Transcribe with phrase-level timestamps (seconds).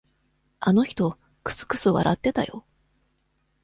[0.59, 2.65] あの人、くすくす笑ってたよ。